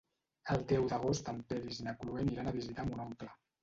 El 0.55 0.63
deu 0.71 0.87
d'agost 0.93 1.31
en 1.35 1.43
Peris 1.53 1.85
i 1.85 1.89
na 1.91 1.97
Cloè 2.03 2.27
aniran 2.27 2.53
a 2.53 2.59
visitar 2.61 2.91
mon 2.93 3.09
oncle. 3.11 3.35